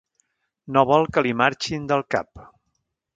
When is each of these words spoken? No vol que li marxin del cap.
No 0.77 0.83
vol 0.91 1.05
que 1.17 1.23
li 1.27 1.33
marxin 1.43 1.85
del 1.91 2.03
cap. 2.17 2.45